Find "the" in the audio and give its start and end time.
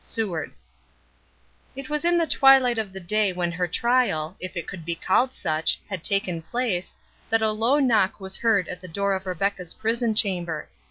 2.17-2.25, 2.91-2.99, 8.81-8.87